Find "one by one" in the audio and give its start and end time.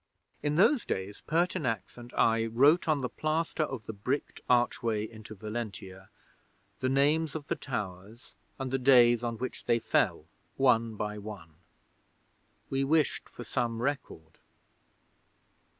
10.57-11.53